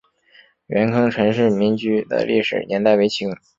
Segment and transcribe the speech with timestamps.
[0.65, 3.37] 元坑陈氏民居的历史年代为清。